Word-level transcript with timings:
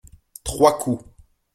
Trois 0.43 0.79
coups. 0.79 1.05